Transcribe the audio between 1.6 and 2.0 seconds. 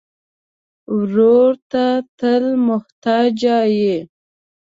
ته